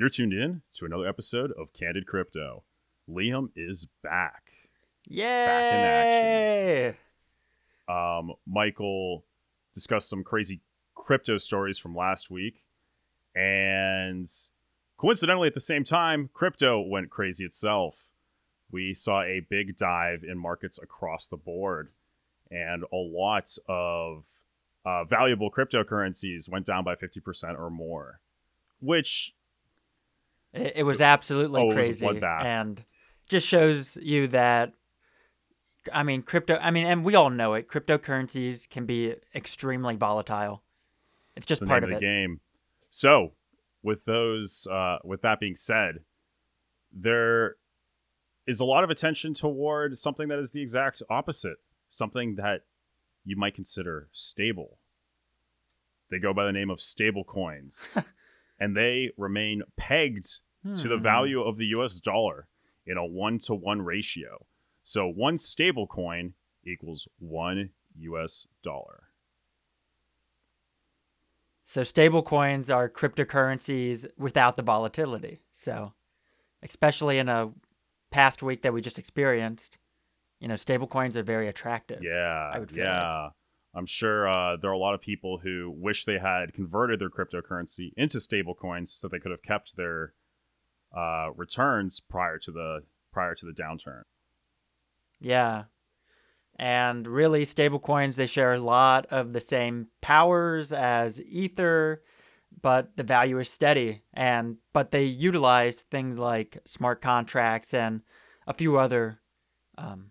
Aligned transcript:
You're 0.00 0.08
tuned 0.08 0.32
in 0.32 0.62
to 0.78 0.86
another 0.86 1.06
episode 1.06 1.52
of 1.58 1.74
Candid 1.74 2.06
Crypto. 2.06 2.64
Liam 3.06 3.50
is 3.54 3.86
back. 4.02 4.50
Yay! 5.06 5.26
Back 5.26 5.74
in 5.74 6.88
action. 6.88 7.00
Um, 7.86 8.32
Michael 8.46 9.26
discussed 9.74 10.08
some 10.08 10.24
crazy 10.24 10.62
crypto 10.94 11.36
stories 11.36 11.76
from 11.76 11.94
last 11.94 12.30
week, 12.30 12.64
and 13.34 14.26
coincidentally, 14.96 15.48
at 15.48 15.52
the 15.52 15.60
same 15.60 15.84
time, 15.84 16.30
crypto 16.32 16.80
went 16.80 17.10
crazy 17.10 17.44
itself. 17.44 18.06
We 18.72 18.94
saw 18.94 19.20
a 19.20 19.42
big 19.50 19.76
dive 19.76 20.24
in 20.24 20.38
markets 20.38 20.78
across 20.82 21.26
the 21.26 21.36
board, 21.36 21.90
and 22.50 22.84
a 22.84 22.96
lot 22.96 23.54
of 23.68 24.24
uh, 24.86 25.04
valuable 25.04 25.50
cryptocurrencies 25.50 26.48
went 26.48 26.64
down 26.64 26.84
by 26.84 26.94
50% 26.94 27.58
or 27.58 27.68
more, 27.68 28.20
which 28.80 29.34
It, 30.52 30.72
it 30.76 30.82
was 30.82 31.00
absolutely 31.00 31.60
Oh, 31.60 31.70
it 31.70 31.76
was 31.76 31.86
crazy, 31.86 32.20
and 32.22 32.84
just 33.28 33.46
shows 33.46 33.96
you 34.00 34.28
that. 34.28 34.72
I 35.92 36.02
mean, 36.02 36.22
crypto. 36.22 36.58
I 36.60 36.70
mean, 36.70 36.86
and 36.86 37.04
we 37.04 37.14
all 37.14 37.30
know 37.30 37.54
it. 37.54 37.68
Cryptocurrencies 37.68 38.68
can 38.68 38.84
be 38.84 39.14
extremely 39.34 39.96
volatile. 39.96 40.62
It's 41.36 41.46
just 41.46 41.64
part 41.64 41.84
of 41.84 41.90
of 41.90 41.92
it. 41.92 42.00
the 42.00 42.00
game. 42.00 42.40
So, 42.90 43.32
with 43.82 44.04
those, 44.04 44.66
uh, 44.70 44.98
with 45.04 45.22
that 45.22 45.40
being 45.40 45.56
said, 45.56 46.00
there 46.92 47.56
is 48.46 48.60
a 48.60 48.64
lot 48.64 48.84
of 48.84 48.90
attention 48.90 49.32
toward 49.32 49.96
something 49.96 50.28
that 50.28 50.38
is 50.38 50.50
the 50.50 50.60
exact 50.60 51.02
opposite, 51.08 51.58
something 51.88 52.34
that 52.36 52.62
you 53.24 53.36
might 53.36 53.54
consider 53.54 54.08
stable. 54.12 54.78
They 56.10 56.18
go 56.18 56.34
by 56.34 56.44
the 56.44 56.52
name 56.52 56.70
of 56.70 56.80
stable 56.80 57.24
coins, 57.24 57.96
and 58.60 58.76
they 58.76 59.10
remain 59.16 59.62
pegged 59.76 60.40
to 60.64 60.88
the 60.88 60.96
Hmm. 60.96 61.02
value 61.02 61.42
of 61.42 61.56
the 61.56 61.66
US 61.66 62.00
dollar 62.00 62.46
in 62.86 62.96
a 62.96 63.04
one 63.04 63.38
to 63.40 63.54
one 63.54 63.82
ratio. 63.82 64.46
So 64.84 65.06
one 65.06 65.38
stable 65.38 65.86
coin 65.86 66.34
equals 66.64 67.08
one 67.18 67.70
US 67.98 68.46
dollar. 68.62 69.04
So 71.64 71.84
stable 71.84 72.22
coins 72.22 72.68
are 72.68 72.88
cryptocurrencies 72.90 74.06
without 74.18 74.56
the 74.56 74.62
volatility. 74.62 75.40
So, 75.52 75.92
especially 76.62 77.18
in 77.18 77.28
a 77.28 77.52
past 78.10 78.42
week 78.42 78.62
that 78.62 78.72
we 78.72 78.80
just 78.80 78.98
experienced, 78.98 79.78
you 80.40 80.48
know, 80.48 80.56
stable 80.56 80.88
coins 80.88 81.16
are 81.16 81.22
very 81.22 81.46
attractive. 81.46 82.02
Yeah, 82.02 82.50
I 82.52 82.58
would 82.58 82.70
feel 82.70 82.84
yeah. 82.84 83.30
I'm 83.72 83.86
sure 83.86 84.28
uh, 84.28 84.56
there 84.56 84.70
are 84.70 84.74
a 84.74 84.78
lot 84.78 84.94
of 84.94 85.00
people 85.00 85.38
who 85.38 85.70
wish 85.70 86.04
they 86.04 86.18
had 86.18 86.52
converted 86.54 86.98
their 87.00 87.08
cryptocurrency 87.08 87.92
into 87.96 88.18
stablecoins 88.18 88.88
so 88.88 89.06
they 89.06 89.20
could 89.20 89.30
have 89.30 89.42
kept 89.42 89.76
their 89.76 90.14
uh, 90.96 91.30
returns 91.36 92.00
prior 92.00 92.38
to 92.38 92.50
the 92.50 92.82
prior 93.12 93.34
to 93.34 93.46
the 93.46 93.52
downturn. 93.52 94.02
Yeah. 95.20 95.64
And 96.56 97.06
really, 97.06 97.44
stablecoins, 97.44 98.16
they 98.16 98.26
share 98.26 98.52
a 98.52 98.60
lot 98.60 99.06
of 99.06 99.32
the 99.32 99.40
same 99.40 99.88
powers 100.02 100.72
as 100.72 101.20
Ether, 101.20 102.02
but 102.60 102.96
the 102.96 103.02
value 103.02 103.38
is 103.38 103.48
steady. 103.48 104.02
And 104.12 104.56
but 104.72 104.90
they 104.90 105.04
utilize 105.04 105.76
things 105.76 106.18
like 106.18 106.58
smart 106.66 107.00
contracts 107.00 107.72
and 107.72 108.02
a 108.46 108.52
few 108.52 108.78
other 108.78 109.20
um, 109.78 110.10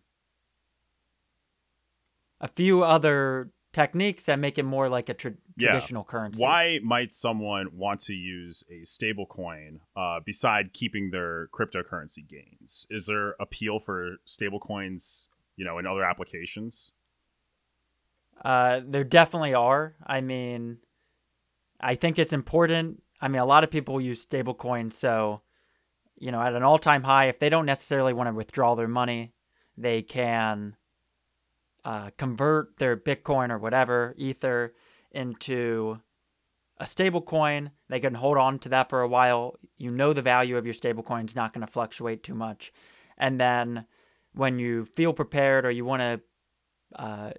a 2.42 2.48
few 2.48 2.84
other 2.84 3.52
techniques 3.74 4.26
that 4.26 4.40
make 4.40 4.58
it 4.58 4.64
more 4.64 4.90
like 4.90 5.10
a 5.10 5.14
tra- 5.14 5.36
Yeah. 5.58 5.70
traditional 5.72 6.04
currency. 6.04 6.42
Why 6.42 6.80
might 6.84 7.12
someone 7.12 7.68
want 7.78 8.02
to 8.02 8.14
use 8.14 8.64
a 8.70 8.86
stablecoin 8.86 9.80
uh, 9.96 10.20
beside 10.26 10.74
keeping 10.74 11.12
their 11.12 11.48
cryptocurrency 11.50 12.28
gains? 12.28 12.88
Is 12.90 13.06
there 13.06 13.36
appeal 13.40 13.80
for 13.80 14.18
stablecoins, 14.26 15.28
you 15.56 15.66
know, 15.66 15.78
in 15.78 15.86
other 15.86 16.04
applications? 16.04 16.92
Uh, 18.44 18.82
there 18.86 19.04
definitely 19.04 19.54
are. 19.54 19.96
I 20.06 20.22
mean, 20.22 20.78
I 21.80 21.96
think 21.96 22.18
it's 22.18 22.34
important. 22.34 23.04
I 23.22 23.28
mean, 23.28 23.42
a 23.42 23.46
lot 23.46 23.64
of 23.64 23.72
people 23.72 24.00
use 24.00 24.26
stablecoins, 24.26 24.94
so 24.94 25.42
you 26.22 26.32
know, 26.34 26.42
at 26.42 26.54
an 26.54 26.64
all-time 26.64 27.04
high, 27.04 27.28
if 27.30 27.40
they 27.40 27.48
don't 27.48 27.66
necessarily 27.66 28.12
want 28.12 28.28
to 28.28 28.34
withdraw 28.34 28.76
their 28.76 28.90
money, 28.90 29.34
they 29.78 30.02
can 30.02 30.76
uh, 31.86 32.12
convert 32.18 32.78
their 32.78 32.98
Bitcoin 32.98 33.52
or 33.52 33.58
whatever 33.58 34.14
Ether 34.18 34.74
into 35.12 36.00
a 36.78 36.86
stablecoin. 36.86 37.72
They 37.90 38.00
can 38.00 38.14
hold 38.14 38.38
on 38.38 38.60
to 38.60 38.70
that 38.70 38.90
for 38.90 39.02
a 39.02 39.08
while. 39.08 39.56
You 39.78 39.92
know, 39.92 40.14
the 40.14 40.22
value 40.22 40.58
of 40.58 40.66
your 40.66 40.74
stablecoin 40.74 41.28
is 41.28 41.36
not 41.36 41.54
going 41.54 41.66
to 41.66 41.72
fluctuate 41.72 42.24
too 42.24 42.36
much, 42.36 42.72
and 43.18 43.40
then 43.40 43.86
when 44.34 44.60
you 44.60 44.86
feel 44.86 45.14
prepared 45.14 45.66
or 45.66 45.72
you 45.72 45.84
want 45.86 46.02
to 46.02 46.22
uh, 46.96 47.32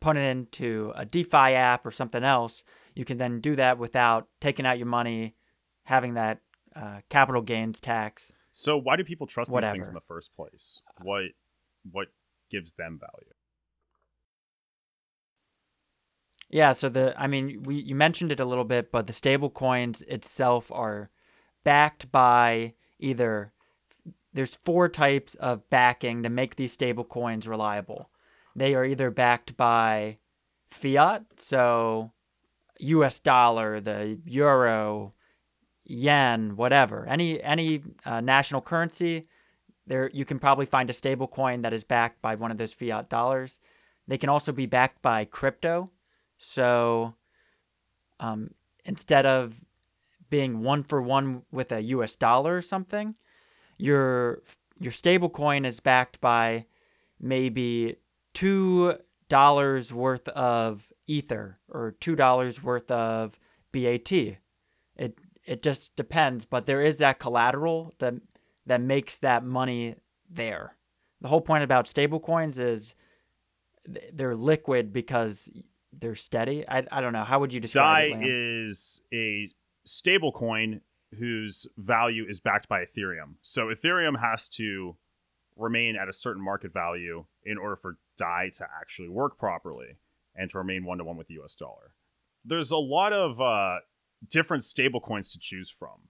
put 0.00 0.16
it 0.16 0.22
into 0.22 0.92
a 0.96 1.04
DeFi 1.04 1.54
app 1.54 1.86
or 1.86 1.90
something 1.90 2.24
else, 2.24 2.64
you 2.94 3.04
can 3.04 3.18
then 3.18 3.40
do 3.40 3.56
that 3.56 3.78
without 3.78 4.28
taking 4.40 4.66
out 4.66 4.78
your 4.78 4.86
money, 4.86 5.36
having 5.84 6.14
that 6.14 6.40
uh, 6.74 7.00
capital 7.08 7.42
gains 7.42 7.80
tax. 7.80 8.32
So 8.52 8.76
why 8.76 8.96
do 8.96 9.04
people 9.04 9.26
trust 9.26 9.50
these 9.50 9.70
things 9.72 9.88
in 9.88 9.94
the 9.94 10.00
first 10.00 10.34
place? 10.34 10.80
What 11.02 11.24
what 11.90 12.08
gives 12.50 12.72
them 12.72 12.98
value? 12.98 13.32
Yeah, 16.50 16.72
so 16.72 16.88
the 16.88 17.14
I 17.16 17.28
mean, 17.28 17.62
we 17.62 17.76
you 17.76 17.94
mentioned 17.94 18.32
it 18.32 18.40
a 18.40 18.44
little 18.44 18.64
bit, 18.64 18.90
but 18.90 19.06
the 19.06 19.12
stable 19.12 19.50
coins 19.50 20.02
itself 20.02 20.70
are 20.72 21.10
backed 21.62 22.10
by 22.10 22.74
either 22.98 23.52
there's 24.32 24.56
four 24.56 24.88
types 24.88 25.34
of 25.36 25.68
backing 25.70 26.22
to 26.22 26.28
make 26.28 26.56
these 26.56 26.72
stable 26.72 27.04
coins 27.04 27.48
reliable. 27.48 28.10
They 28.54 28.74
are 28.74 28.84
either 28.84 29.10
backed 29.10 29.56
by 29.56 30.18
fiat, 30.70 31.24
so 31.38 32.12
US 32.80 33.20
dollar, 33.20 33.80
the 33.80 34.18
euro, 34.24 35.14
yen, 35.84 36.56
whatever. 36.56 37.06
Any 37.06 37.40
any 37.42 37.82
uh, 38.04 38.20
national 38.20 38.60
currency, 38.60 39.28
there 39.86 40.10
you 40.12 40.24
can 40.24 40.40
probably 40.40 40.66
find 40.66 40.90
a 40.90 40.94
stable 40.94 41.28
coin 41.28 41.62
that 41.62 41.72
is 41.72 41.84
backed 41.84 42.20
by 42.20 42.34
one 42.34 42.50
of 42.50 42.58
those 42.58 42.74
fiat 42.74 43.08
dollars. 43.08 43.60
They 44.08 44.18
can 44.18 44.28
also 44.28 44.50
be 44.50 44.66
backed 44.66 45.00
by 45.02 45.24
crypto. 45.24 45.90
So 46.40 47.14
um, 48.18 48.50
instead 48.84 49.26
of 49.26 49.60
being 50.30 50.62
one 50.62 50.82
for 50.82 51.00
one 51.02 51.42
with 51.52 51.70
a 51.70 51.82
US 51.82 52.16
dollar 52.16 52.56
or 52.56 52.62
something, 52.62 53.14
your 53.76 54.42
your 54.78 54.92
stable 54.92 55.28
coin 55.28 55.64
is 55.64 55.80
backed 55.80 56.20
by 56.20 56.64
maybe 57.20 57.96
two 58.32 58.96
dollars 59.28 59.92
worth 59.92 60.26
of 60.28 60.90
ether 61.06 61.56
or 61.68 61.92
two 62.00 62.16
dollars 62.16 62.62
worth 62.62 62.90
of 62.90 63.38
BAT. 63.72 64.10
It 64.10 64.38
it 65.44 65.62
just 65.62 65.94
depends, 65.94 66.46
but 66.46 66.64
there 66.64 66.80
is 66.80 66.98
that 66.98 67.18
collateral 67.18 67.92
that 67.98 68.14
that 68.66 68.80
makes 68.80 69.18
that 69.18 69.44
money 69.44 69.96
there. 70.28 70.76
The 71.20 71.28
whole 71.28 71.42
point 71.42 71.64
about 71.64 71.86
stable 71.86 72.20
coins 72.20 72.58
is 72.58 72.94
they're 74.12 74.36
liquid 74.36 74.92
because 74.92 75.50
they're 75.92 76.14
steady. 76.14 76.64
I, 76.68 76.84
I 76.90 77.00
don't 77.00 77.12
know. 77.12 77.24
How 77.24 77.40
would 77.40 77.52
you 77.52 77.60
describe 77.60 78.12
DAI 78.12 78.18
it? 78.20 78.28
Is 78.28 79.02
a 79.12 79.48
stable 79.84 80.32
coin 80.32 80.80
whose 81.18 81.66
value 81.76 82.24
is 82.28 82.40
backed 82.40 82.68
by 82.68 82.84
Ethereum. 82.84 83.34
So 83.42 83.66
Ethereum 83.66 84.20
has 84.20 84.48
to 84.50 84.96
remain 85.56 85.96
at 85.96 86.08
a 86.08 86.12
certain 86.12 86.42
market 86.42 86.72
value 86.72 87.24
in 87.44 87.58
order 87.58 87.76
for 87.76 87.98
DAI 88.16 88.50
to 88.56 88.66
actually 88.80 89.08
work 89.08 89.38
properly 89.38 89.96
and 90.36 90.50
to 90.50 90.58
remain 90.58 90.84
one 90.84 90.98
to 90.98 91.04
one 91.04 91.16
with 91.16 91.26
the 91.26 91.38
US 91.42 91.54
dollar. 91.54 91.94
There's 92.44 92.70
a 92.70 92.76
lot 92.76 93.12
of 93.12 93.40
uh, 93.40 93.80
different 94.28 94.64
stable 94.64 95.00
coins 95.00 95.32
to 95.32 95.38
choose 95.38 95.68
from. 95.68 96.08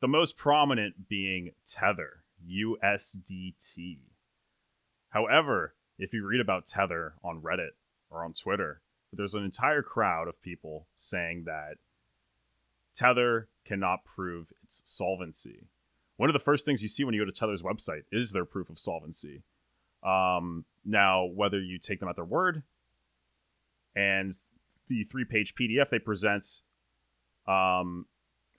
The 0.00 0.08
most 0.08 0.36
prominent 0.36 1.08
being 1.08 1.52
Tether, 1.66 2.24
USDT. 2.48 3.98
However, 5.10 5.74
if 5.98 6.12
you 6.12 6.26
read 6.26 6.40
about 6.40 6.66
Tether 6.66 7.14
on 7.24 7.40
Reddit 7.40 7.70
or 8.10 8.24
on 8.24 8.32
Twitter, 8.32 8.82
there's 9.12 9.34
an 9.34 9.44
entire 9.44 9.82
crowd 9.82 10.28
of 10.28 10.40
people 10.42 10.86
saying 10.96 11.44
that 11.46 11.76
Tether 12.94 13.48
cannot 13.64 14.04
prove 14.04 14.52
its 14.62 14.82
solvency. 14.84 15.68
One 16.16 16.28
of 16.28 16.32
the 16.32 16.40
first 16.40 16.64
things 16.64 16.82
you 16.82 16.88
see 16.88 17.04
when 17.04 17.14
you 17.14 17.20
go 17.20 17.30
to 17.30 17.32
Tether's 17.32 17.62
website 17.62 18.02
is 18.10 18.32
their 18.32 18.44
proof 18.44 18.70
of 18.70 18.78
solvency. 18.78 19.42
Um, 20.02 20.64
now, 20.84 21.26
whether 21.26 21.60
you 21.60 21.78
take 21.78 22.00
them 22.00 22.08
at 22.08 22.16
their 22.16 22.24
word 22.24 22.62
and 23.94 24.34
the 24.88 25.04
three 25.04 25.24
page 25.24 25.54
PDF 25.54 25.90
they 25.90 25.98
present 25.98 26.60
um, 27.46 28.06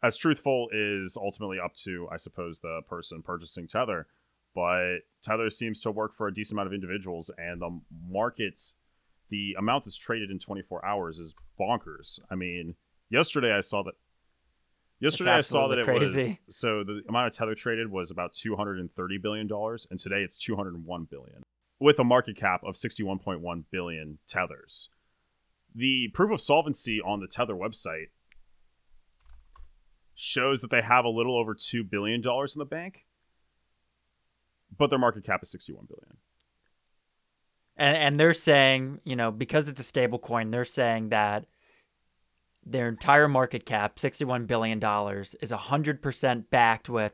as 0.02 0.18
truthful 0.18 0.70
is 0.72 1.18
ultimately 1.18 1.60
up 1.60 1.76
to, 1.84 2.08
I 2.12 2.18
suppose, 2.18 2.60
the 2.60 2.82
person 2.88 3.22
purchasing 3.22 3.68
Tether. 3.68 4.08
But 4.56 5.00
Tether 5.22 5.50
seems 5.50 5.80
to 5.82 5.92
work 5.92 6.16
for 6.16 6.28
a 6.28 6.34
decent 6.34 6.56
amount 6.56 6.68
of 6.68 6.74
individuals, 6.74 7.30
and 7.38 7.62
the 7.62 7.80
market, 8.10 8.60
the 9.30 9.56
amount 9.58 9.86
that's 9.86 9.98
traded 9.98 10.32
in 10.32 10.40
24 10.40 10.86
hours 10.86 11.20
is 11.20 11.34
bonkers. 11.60 12.20
I 12.30 12.36
mean, 12.36 12.76
yesterday 13.10 13.54
I 13.54 13.62
saw 13.62 13.84
that 13.84 13.94
Yesterday 15.02 15.32
I 15.32 15.40
saw 15.40 15.70
that 15.70 15.80
it 15.80 15.86
absolutely 15.88 16.40
was 16.46 16.58
so 16.58 16.84
the 16.84 17.02
amount 17.08 17.28
of 17.28 17.34
tether 17.34 17.56
traded 17.56 17.90
was 17.90 18.12
about 18.12 18.34
230 18.34 19.18
billion 19.20 19.48
dollars 19.48 19.88
and 19.90 19.98
today 19.98 20.24
it's 20.24 20.38
201 20.38 21.08
billion 21.10 21.42
with 21.80 21.98
a 22.00 22.04
market 22.04 22.36
cap 22.36 22.62
of 22.66 22.76
61.1 22.76 23.64
billion 23.72 24.20
tethers. 24.28 24.90
The 25.74 26.10
proof 26.14 26.32
of 26.32 26.42
solvency 26.42 27.00
on 27.00 27.22
the 27.22 27.28
tether 27.28 27.54
website 27.54 28.08
shows 30.16 30.60
that 30.60 30.70
they 30.70 30.82
have 30.82 31.06
a 31.06 31.10
little 31.10 31.40
over 31.40 31.56
2 31.56 31.86
billion 31.86 32.20
dollars 32.20 32.54
in 32.54 32.60
the 32.60 32.66
bank 32.66 33.06
but 34.78 34.90
their 34.90 35.00
market 35.00 35.24
cap 35.24 35.42
is 35.44 35.52
61 35.52 35.88
billion. 35.88 36.18
And 37.80 37.98
and 37.98 38.20
they're 38.20 38.34
saying, 38.34 39.00
you 39.06 39.16
know, 39.16 39.32
because 39.32 39.70
it's 39.70 39.80
a 39.80 39.84
stable 39.84 40.20
coin, 40.20 40.52
they're 40.52 40.66
saying 40.66 41.10
that 41.10 41.46
their 42.66 42.88
entire 42.88 43.28
market 43.28 43.66
cap, 43.66 43.96
$61 43.96 44.46
billion, 44.46 44.78
is 44.78 45.52
100% 45.52 46.44
backed 46.52 46.90
with 46.90 47.14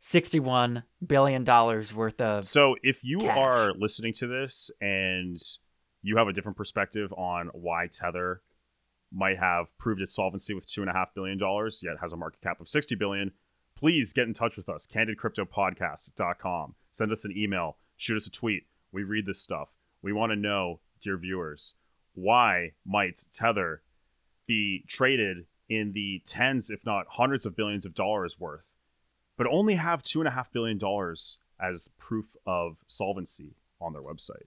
$61 0.00 0.82
billion 1.06 1.44
worth 1.44 2.20
of. 2.20 2.46
So 2.46 2.74
if 2.82 3.04
you 3.04 3.18
cash. 3.18 3.36
are 3.36 3.72
listening 3.74 4.12
to 4.14 4.26
this 4.26 4.70
and 4.80 5.40
you 6.02 6.16
have 6.16 6.28
a 6.28 6.32
different 6.32 6.56
perspective 6.56 7.12
on 7.12 7.50
why 7.52 7.88
Tether 7.90 8.42
might 9.12 9.38
have 9.38 9.66
proved 9.78 10.00
its 10.00 10.14
solvency 10.14 10.54
with 10.54 10.66
two 10.66 10.82
and 10.82 10.90
a 10.90 10.92
half 10.92 11.14
billion 11.14 11.38
dollars, 11.38 11.82
yet 11.84 11.96
has 12.00 12.12
a 12.12 12.16
market 12.16 12.40
cap 12.40 12.60
of 12.60 12.68
60 12.68 12.94
billion, 12.94 13.32
please 13.76 14.12
get 14.12 14.26
in 14.26 14.34
touch 14.34 14.56
with 14.56 14.68
us. 14.68 14.86
CandidCryptoPodcast.com. 14.86 16.74
Send 16.92 17.12
us 17.12 17.24
an 17.24 17.36
email, 17.36 17.76
shoot 17.96 18.16
us 18.16 18.26
a 18.26 18.30
tweet. 18.30 18.64
We 18.92 19.04
read 19.04 19.26
this 19.26 19.40
stuff. 19.40 19.68
We 20.02 20.12
want 20.12 20.30
to 20.30 20.36
know, 20.36 20.80
dear 21.02 21.16
viewers, 21.16 21.74
why 22.14 22.72
might 22.84 23.24
Tether 23.32 23.82
be 24.46 24.84
traded 24.88 25.46
in 25.68 25.92
the 25.92 26.22
tens, 26.24 26.70
if 26.70 26.84
not 26.84 27.06
hundreds 27.08 27.46
of 27.46 27.56
billions 27.56 27.84
of 27.84 27.94
dollars 27.94 28.38
worth, 28.38 28.64
but 29.36 29.46
only 29.46 29.74
have 29.74 30.02
two 30.02 30.20
and 30.20 30.28
a 30.28 30.32
half 30.32 30.50
billion 30.52 30.78
dollars 30.78 31.38
as 31.60 31.88
proof 31.98 32.36
of 32.46 32.76
solvency 32.86 33.54
on 33.80 33.92
their 33.92 34.02
website. 34.02 34.46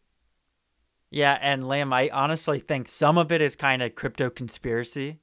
Yeah, 1.09 1.38
and 1.42 1.63
Liam, 1.63 1.94
I 1.94 2.09
honestly 2.09 2.59
think 2.59 2.88
some 2.88 3.18
of 3.18 3.31
it 3.31 3.42
is 3.42 3.56
kind 3.56 3.81
of 3.81 3.95
crypto 3.95 4.30
conspiracy. 4.30 5.19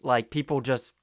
Like 0.00 0.30
people 0.30 0.60
just 0.60 0.94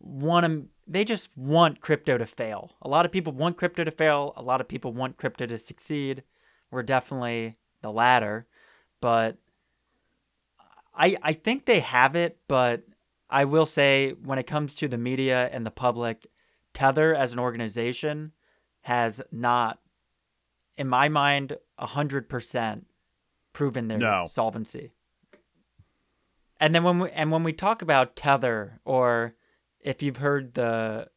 want 0.00 0.46
to, 0.46 0.66
they 0.86 1.04
just 1.04 1.36
want 1.36 1.80
crypto 1.80 2.16
to 2.16 2.26
fail. 2.26 2.72
A 2.82 2.88
lot 2.88 3.04
of 3.04 3.12
people 3.12 3.34
want 3.34 3.58
crypto 3.58 3.84
to 3.84 3.90
fail. 3.90 4.32
A 4.36 4.42
lot 4.42 4.62
of 4.62 4.68
people 4.68 4.92
want 4.92 5.18
crypto 5.18 5.46
to 5.46 5.58
succeed. 5.58 6.22
We're 6.70 6.82
definitely 6.82 7.56
the 7.82 7.92
latter, 7.92 8.46
but 9.00 9.38
I 10.94 11.16
I 11.22 11.32
think 11.32 11.64
they 11.66 11.80
have 11.80 12.16
it. 12.16 12.38
But 12.48 12.84
I 13.28 13.44
will 13.44 13.66
say, 13.66 14.10
when 14.12 14.38
it 14.38 14.46
comes 14.46 14.74
to 14.76 14.88
the 14.88 14.98
media 14.98 15.48
and 15.52 15.64
the 15.64 15.70
public, 15.70 16.26
Tether 16.74 17.14
as 17.14 17.32
an 17.32 17.38
organization 17.38 18.32
has 18.82 19.20
not, 19.30 19.78
in 20.76 20.88
my 20.88 21.08
mind, 21.08 21.56
hundred 21.78 22.28
percent 22.28 22.86
proven 23.52 23.88
their 23.88 23.98
No. 23.98 24.26
solvency. 24.28 24.92
And 26.58 26.74
then 26.74 26.84
when 26.84 26.98
we 26.98 27.10
and 27.10 27.30
when 27.30 27.42
we 27.42 27.52
talk 27.52 27.82
about 27.82 28.16
Tether, 28.16 28.80
or 28.84 29.34
if 29.80 30.02
you've 30.02 30.18
heard 30.18 30.54
the 30.54 31.08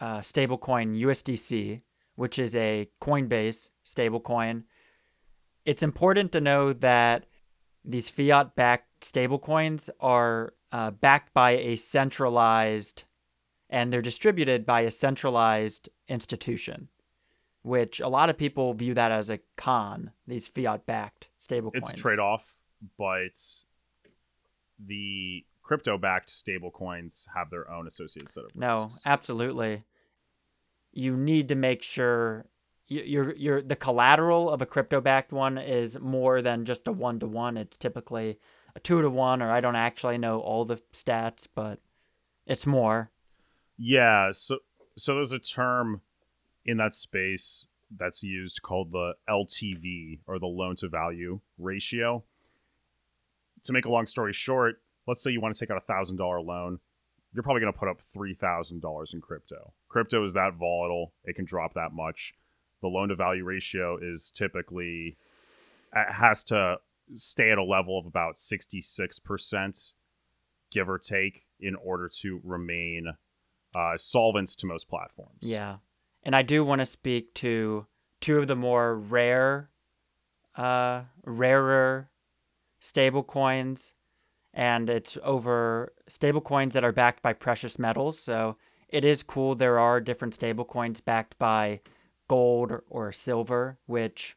uh, 0.00 0.18
stablecoin 0.18 0.98
USDC, 1.00 1.82
which 2.16 2.38
is 2.38 2.56
a 2.56 2.88
Coinbase 3.00 3.68
stablecoin, 3.86 4.64
it's 5.64 5.82
important 5.82 6.32
to 6.32 6.40
know 6.40 6.72
that 6.72 7.26
these 7.84 8.08
fiat-backed 8.08 9.00
stablecoins 9.00 9.90
are 10.00 10.54
uh, 10.72 10.90
backed 10.90 11.34
by 11.34 11.52
a 11.52 11.76
centralized, 11.76 13.04
and 13.68 13.92
they're 13.92 14.02
distributed 14.02 14.64
by 14.64 14.82
a 14.82 14.90
centralized 14.90 15.88
institution, 16.08 16.88
which 17.62 18.00
a 18.00 18.08
lot 18.08 18.30
of 18.30 18.38
people 18.38 18.74
view 18.74 18.94
that 18.94 19.12
as 19.12 19.30
a 19.30 19.40
con. 19.56 20.10
These 20.26 20.48
fiat-backed 20.48 21.28
stablecoins. 21.40 21.70
It's 21.74 21.92
a 21.92 21.96
trade 21.96 22.18
off, 22.18 22.54
but 22.98 23.38
the 24.78 25.44
crypto 25.62 25.96
backed 25.96 26.30
stablecoins 26.30 27.26
have 27.34 27.50
their 27.50 27.70
own 27.70 27.86
associated 27.86 28.28
set 28.28 28.44
of 28.44 28.54
No, 28.54 28.90
absolutely. 29.06 29.84
You 30.92 31.16
need 31.16 31.48
to 31.48 31.54
make 31.54 31.82
sure 31.82 32.46
y- 32.90 33.02
your 33.04 33.34
your 33.34 33.62
the 33.62 33.76
collateral 33.76 34.50
of 34.50 34.62
a 34.62 34.66
crypto 34.66 35.00
backed 35.00 35.32
one 35.32 35.58
is 35.58 35.98
more 35.98 36.42
than 36.42 36.64
just 36.64 36.86
a 36.86 36.92
one 36.92 37.18
to 37.20 37.26
one. 37.26 37.56
It's 37.56 37.76
typically 37.76 38.38
a 38.76 38.80
two 38.80 39.02
to 39.02 39.10
one, 39.10 39.42
or 39.42 39.50
I 39.50 39.60
don't 39.60 39.76
actually 39.76 40.18
know 40.18 40.40
all 40.40 40.64
the 40.64 40.78
stats, 40.92 41.46
but 41.52 41.80
it's 42.46 42.66
more. 42.66 43.10
Yeah, 43.76 44.30
so 44.32 44.58
so 44.96 45.14
there's 45.14 45.32
a 45.32 45.38
term 45.38 46.02
in 46.64 46.76
that 46.78 46.94
space 46.94 47.66
that's 47.96 48.22
used 48.22 48.62
called 48.62 48.92
the 48.92 49.14
LTV 49.28 50.20
or 50.26 50.38
the 50.38 50.46
loan 50.46 50.76
to 50.76 50.88
value 50.88 51.40
ratio. 51.58 52.24
To 53.64 53.72
make 53.72 53.84
a 53.84 53.90
long 53.90 54.06
story 54.06 54.32
short, 54.32 54.82
let's 55.06 55.22
say 55.22 55.30
you 55.30 55.40
want 55.40 55.54
to 55.54 55.58
take 55.58 55.70
out 55.70 55.78
a 55.78 55.86
thousand 55.86 56.16
dollar 56.16 56.40
loan, 56.40 56.78
you're 57.32 57.42
probably 57.42 57.60
going 57.60 57.72
to 57.72 57.78
put 57.78 57.88
up 57.88 58.00
three 58.12 58.34
thousand 58.34 58.80
dollars 58.82 59.14
in 59.14 59.20
crypto. 59.20 59.72
Crypto 59.88 60.24
is 60.24 60.34
that 60.34 60.54
volatile; 60.54 61.12
it 61.24 61.34
can 61.34 61.44
drop 61.44 61.74
that 61.74 61.92
much. 61.92 62.34
The 62.84 62.90
loan 62.90 63.08
to 63.08 63.16
value 63.16 63.44
ratio 63.44 63.96
is 63.96 64.30
typically 64.30 65.16
has 65.94 66.44
to 66.44 66.76
stay 67.14 67.50
at 67.50 67.56
a 67.56 67.64
level 67.64 67.98
of 67.98 68.04
about 68.04 68.38
sixty 68.38 68.82
six 68.82 69.18
percent, 69.18 69.92
give 70.70 70.90
or 70.90 70.98
take, 70.98 71.46
in 71.58 71.76
order 71.76 72.10
to 72.20 72.42
remain 72.44 73.06
uh, 73.74 73.96
solvent 73.96 74.50
to 74.58 74.66
most 74.66 74.86
platforms. 74.86 75.38
Yeah, 75.40 75.76
and 76.24 76.36
I 76.36 76.42
do 76.42 76.62
want 76.62 76.80
to 76.80 76.84
speak 76.84 77.32
to 77.36 77.86
two 78.20 78.36
of 78.36 78.48
the 78.48 78.54
more 78.54 78.98
rare, 78.98 79.70
uh, 80.54 81.04
rarer 81.24 82.10
stable 82.80 83.22
coins, 83.22 83.94
and 84.52 84.90
it's 84.90 85.16
over 85.22 85.94
stable 86.06 86.42
coins 86.42 86.74
that 86.74 86.84
are 86.84 86.92
backed 86.92 87.22
by 87.22 87.32
precious 87.32 87.78
metals. 87.78 88.18
So 88.18 88.58
it 88.90 89.06
is 89.06 89.22
cool. 89.22 89.54
There 89.54 89.78
are 89.78 90.02
different 90.02 90.34
stable 90.34 90.66
coins 90.66 91.00
backed 91.00 91.38
by 91.38 91.80
gold 92.28 92.80
or 92.88 93.12
silver, 93.12 93.78
which 93.86 94.36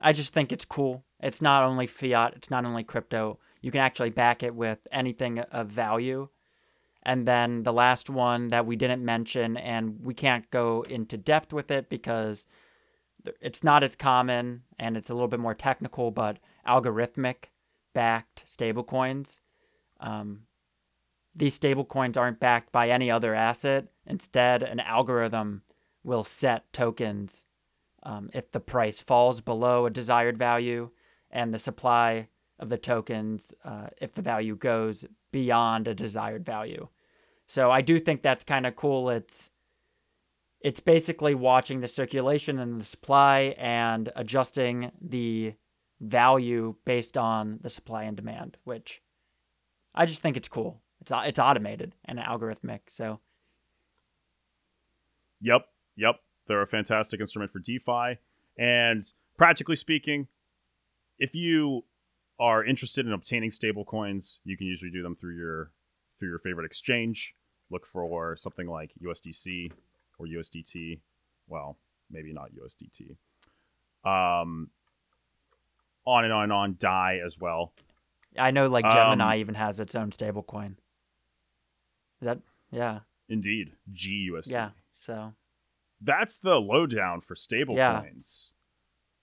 I 0.00 0.12
just 0.12 0.32
think 0.32 0.52
it's 0.52 0.64
cool. 0.64 1.04
It's 1.20 1.42
not 1.42 1.64
only 1.64 1.86
fiat, 1.86 2.34
it's 2.36 2.50
not 2.50 2.64
only 2.64 2.84
crypto. 2.84 3.38
You 3.60 3.70
can 3.70 3.80
actually 3.80 4.10
back 4.10 4.42
it 4.42 4.54
with 4.54 4.78
anything 4.92 5.40
of 5.40 5.68
value. 5.68 6.28
And 7.02 7.26
then 7.26 7.62
the 7.62 7.72
last 7.72 8.10
one 8.10 8.48
that 8.48 8.66
we 8.66 8.76
didn't 8.76 9.04
mention, 9.04 9.56
and 9.56 9.98
we 10.02 10.14
can't 10.14 10.48
go 10.50 10.82
into 10.82 11.16
depth 11.16 11.52
with 11.52 11.70
it 11.70 11.88
because 11.88 12.46
it's 13.40 13.64
not 13.64 13.82
as 13.82 13.96
common 13.96 14.62
and 14.78 14.96
it's 14.96 15.10
a 15.10 15.14
little 15.14 15.28
bit 15.28 15.40
more 15.40 15.54
technical, 15.54 16.10
but 16.10 16.38
algorithmic 16.66 17.46
backed 17.94 18.44
stablecoins. 18.46 19.40
Um, 20.00 20.42
these 21.34 21.58
stablecoins 21.58 22.16
aren't 22.16 22.40
backed 22.40 22.72
by 22.72 22.90
any 22.90 23.10
other 23.10 23.34
asset. 23.34 23.86
Instead, 24.06 24.62
an 24.62 24.80
algorithm 24.80 25.62
will 26.08 26.24
set 26.24 26.72
tokens 26.72 27.44
um, 28.02 28.30
if 28.32 28.50
the 28.50 28.60
price 28.60 28.98
falls 28.98 29.42
below 29.42 29.84
a 29.84 29.90
desired 29.90 30.38
value 30.38 30.90
and 31.30 31.52
the 31.52 31.58
supply 31.58 32.28
of 32.58 32.70
the 32.70 32.78
tokens 32.78 33.54
uh, 33.64 33.88
if 34.00 34.14
the 34.14 34.22
value 34.22 34.56
goes 34.56 35.04
beyond 35.30 35.86
a 35.86 35.94
desired 35.94 36.44
value. 36.44 36.88
So 37.46 37.70
I 37.70 37.82
do 37.82 38.00
think 38.00 38.22
that's 38.22 38.42
kind 38.42 38.66
of 38.66 38.74
cool. 38.74 39.10
It's 39.10 39.50
it's 40.60 40.80
basically 40.80 41.34
watching 41.34 41.80
the 41.80 41.88
circulation 41.88 42.58
and 42.58 42.80
the 42.80 42.84
supply 42.84 43.54
and 43.58 44.10
adjusting 44.16 44.90
the 45.00 45.54
value 46.00 46.74
based 46.84 47.16
on 47.16 47.60
the 47.62 47.70
supply 47.70 48.04
and 48.04 48.16
demand, 48.16 48.56
which 48.64 49.02
I 49.94 50.06
just 50.06 50.22
think 50.22 50.36
it's 50.36 50.48
cool. 50.48 50.80
It's 51.02 51.12
it's 51.14 51.38
automated 51.38 51.94
and 52.06 52.18
algorithmic. 52.18 52.80
So 52.88 53.20
Yep, 55.40 55.68
yep. 55.98 56.16
They're 56.46 56.62
a 56.62 56.66
fantastic 56.66 57.20
instrument 57.20 57.52
for 57.52 57.58
DeFi. 57.58 58.18
And 58.56 59.04
practically 59.36 59.76
speaking, 59.76 60.28
if 61.18 61.34
you 61.34 61.84
are 62.40 62.64
interested 62.64 63.06
in 63.06 63.12
obtaining 63.12 63.50
stablecoins, 63.50 64.38
you 64.44 64.56
can 64.56 64.66
usually 64.66 64.90
do 64.90 65.02
them 65.02 65.14
through 65.16 65.36
your 65.36 65.72
through 66.18 66.28
your 66.30 66.38
favorite 66.38 66.64
exchange. 66.64 67.34
Look 67.70 67.86
for 67.86 68.34
something 68.36 68.66
like 68.66 68.92
USDC 69.04 69.72
or 70.18 70.26
USDT. 70.26 71.00
Well, 71.48 71.76
maybe 72.10 72.32
not 72.32 72.50
USDT. 72.52 73.16
Um, 74.08 74.70
on 76.06 76.24
and 76.24 76.32
on 76.32 76.44
and 76.44 76.52
on. 76.52 76.76
DAI 76.78 77.20
as 77.24 77.38
well. 77.38 77.72
I 78.38 78.50
know 78.52 78.68
like 78.68 78.84
Um, 78.86 78.92
Gemini 78.92 79.38
even 79.38 79.54
has 79.56 79.80
its 79.80 79.94
own 79.94 80.10
stablecoin. 80.12 80.76
Is 82.20 82.26
that 82.26 82.38
yeah 82.70 83.00
Indeed, 83.28 83.72
GUSD. 83.92 84.50
yeah 84.50 84.70
so 84.90 85.34
that's 86.00 86.38
the 86.38 86.56
lowdown 86.60 87.20
for 87.20 87.34
Yeah. 87.34 88.02
stablecoins. 88.02 88.52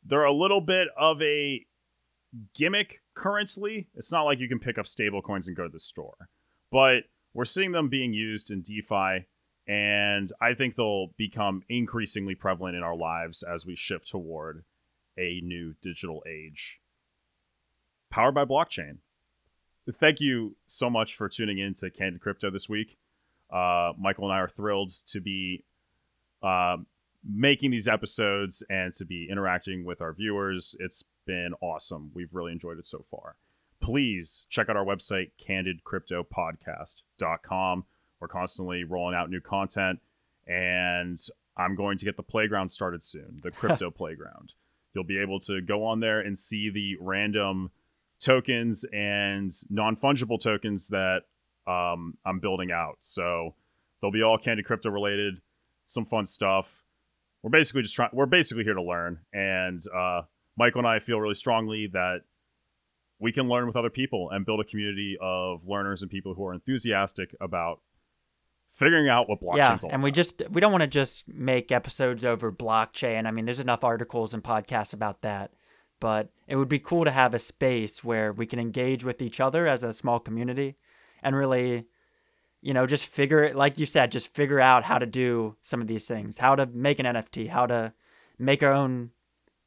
They're 0.03 0.25
a 0.25 0.33
little 0.33 0.61
bit 0.61 0.87
of 0.97 1.21
a 1.21 1.65
gimmick 2.53 3.01
currently. 3.13 3.87
It's 3.95 4.11
not 4.11 4.23
like 4.23 4.39
you 4.39 4.47
can 4.49 4.59
pick 4.59 4.77
up 4.77 4.85
stablecoins 4.85 5.47
and 5.47 5.55
go 5.55 5.63
to 5.63 5.69
the 5.69 5.79
store. 5.79 6.29
But 6.71 7.05
we're 7.33 7.45
seeing 7.45 7.71
them 7.71 7.89
being 7.89 8.13
used 8.13 8.51
in 8.51 8.61
DeFi, 8.61 9.25
and 9.67 10.31
I 10.41 10.53
think 10.53 10.75
they'll 10.75 11.07
become 11.17 11.63
increasingly 11.69 12.35
prevalent 12.35 12.75
in 12.75 12.83
our 12.83 12.95
lives 12.95 13.41
as 13.43 13.65
we 13.65 13.75
shift 13.75 14.09
toward 14.09 14.63
a 15.17 15.39
new 15.41 15.73
digital 15.81 16.23
age 16.27 16.79
powered 18.09 18.35
by 18.35 18.45
blockchain. 18.45 18.97
Thank 19.99 20.19
you 20.19 20.55
so 20.67 20.89
much 20.89 21.15
for 21.15 21.29
tuning 21.29 21.57
in 21.59 21.73
to 21.75 21.89
Candid 21.89 22.21
Crypto 22.21 22.49
this 22.49 22.67
week. 22.69 22.97
Uh, 23.51 23.93
Michael 23.97 24.25
and 24.25 24.33
I 24.33 24.39
are 24.39 24.49
thrilled 24.49 24.91
to 25.11 25.19
be 25.21 25.63
uh, 26.45 26.77
making 27.27 27.71
these 27.71 27.87
episodes 27.87 28.61
and 28.69 28.93
to 28.93 29.03
be 29.03 29.27
interacting 29.29 29.83
with 29.83 29.99
our 30.01 30.13
viewers. 30.13 30.75
It's 30.79 31.03
been 31.25 31.55
awesome. 31.61 32.11
We've 32.13 32.33
really 32.33 32.51
enjoyed 32.51 32.77
it 32.77 32.85
so 32.85 33.03
far. 33.09 33.35
Please 33.81 34.45
check 34.49 34.69
out 34.69 34.77
our 34.77 34.85
website, 34.85 35.31
candidcryptopodcast.com. 35.47 37.85
We're 38.19 38.27
constantly 38.27 38.83
rolling 38.83 39.15
out 39.15 39.29
new 39.29 39.41
content, 39.41 39.99
and 40.47 41.19
I'm 41.57 41.75
going 41.75 41.97
to 41.97 42.05
get 42.05 42.15
the 42.15 42.23
playground 42.23 42.69
started 42.69 43.03
soon, 43.03 43.39
the 43.41 43.51
crypto 43.51 43.91
playground. 43.91 44.53
You'll 44.93 45.03
be 45.03 45.19
able 45.19 45.39
to 45.41 45.59
go 45.61 45.85
on 45.85 45.99
there 45.99 46.21
and 46.21 46.35
see 46.37 46.69
the 46.69 46.95
random 47.01 47.69
tokens 48.19 48.85
and 48.93 49.51
non 49.69 49.97
fungible 49.97 50.39
tokens 50.39 50.87
that 50.89 51.23
um, 51.67 52.17
I'm 52.25 52.39
building 52.39 52.71
out. 52.71 52.97
So 53.01 53.55
they'll 54.01 54.11
be 54.11 54.23
all 54.23 54.37
Candid 54.37 54.65
Crypto 54.65 54.89
related, 54.89 55.41
some 55.85 56.05
fun 56.05 56.25
stuff. 56.25 56.83
We're 57.43 57.51
basically 57.51 57.83
just 57.83 57.95
trying. 57.95 58.09
We're 58.13 58.25
basically 58.25 58.63
here 58.63 58.73
to 58.73 58.83
learn, 58.83 59.19
and 59.33 59.81
uh, 59.95 60.21
Michael 60.57 60.79
and 60.79 60.87
I 60.87 60.99
feel 60.99 61.19
really 61.19 61.35
strongly 61.35 61.87
that 61.93 62.21
we 63.19 63.31
can 63.31 63.47
learn 63.47 63.67
with 63.67 63.75
other 63.75 63.89
people 63.89 64.29
and 64.31 64.45
build 64.45 64.59
a 64.59 64.63
community 64.63 65.17
of 65.21 65.61
learners 65.65 66.01
and 66.01 66.11
people 66.11 66.33
who 66.33 66.45
are 66.45 66.53
enthusiastic 66.53 67.35
about 67.39 67.79
figuring 68.73 69.07
out 69.07 69.29
what 69.29 69.39
blockchain's 69.39 69.57
yeah, 69.57 69.77
all 69.83 69.89
and 69.91 70.03
we 70.03 70.11
just 70.11 70.41
we 70.49 70.59
don't 70.59 70.71
want 70.71 70.81
to 70.81 70.87
just 70.87 71.27
make 71.27 71.71
episodes 71.71 72.25
over 72.25 72.51
blockchain. 72.51 73.25
I 73.25 73.31
mean, 73.31 73.45
there's 73.45 73.59
enough 73.59 73.83
articles 73.83 74.33
and 74.33 74.43
podcasts 74.43 74.93
about 74.93 75.21
that, 75.21 75.51
but 75.99 76.29
it 76.47 76.55
would 76.55 76.69
be 76.69 76.79
cool 76.79 77.05
to 77.05 77.11
have 77.11 77.33
a 77.33 77.39
space 77.39 78.03
where 78.03 78.33
we 78.33 78.45
can 78.45 78.59
engage 78.59 79.03
with 79.03 79.21
each 79.21 79.39
other 79.39 79.67
as 79.67 79.83
a 79.83 79.93
small 79.93 80.19
community 80.19 80.75
and 81.23 81.35
really 81.35 81.85
you 82.65 82.73
know 82.73 82.87
just 82.87 83.05
figure 83.05 83.43
it 83.43 83.55
like 83.55 83.77
you 83.77 83.85
said 83.85 84.11
just 84.11 84.27
figure 84.27 84.59
out 84.59 84.83
how 84.83 84.97
to 84.97 85.05
do 85.05 85.55
some 85.61 85.81
of 85.81 85.87
these 85.87 86.05
things 86.05 86.39
how 86.39 86.55
to 86.55 86.65
make 86.65 86.99
an 86.99 87.05
nft 87.05 87.47
how 87.49 87.67
to 87.67 87.93
make 88.39 88.63
our 88.63 88.73
own 88.73 89.11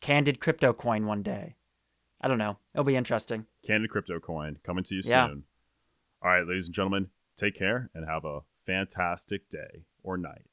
candid 0.00 0.40
crypto 0.40 0.72
coin 0.72 1.06
one 1.06 1.22
day 1.22 1.54
i 2.20 2.26
don't 2.26 2.38
know 2.38 2.58
it'll 2.74 2.84
be 2.84 2.96
interesting 2.96 3.46
Candid 3.66 3.90
Crypto 3.90 4.18
Coin 4.18 4.56
coming 4.64 4.82
to 4.84 4.94
you 4.94 5.02
Yeah. 5.04 5.26
soon. 5.26 5.44
All 6.22 6.30
right, 6.30 6.46
ladies 6.46 6.66
and 6.66 6.74
gentlemen, 6.74 7.10
take 7.36 7.54
care 7.54 7.90
and 7.94 8.06
have 8.06 8.24
a 8.24 8.40
fantastic 8.64 9.50
day 9.50 9.84
or 10.02 10.16
night. 10.16 10.48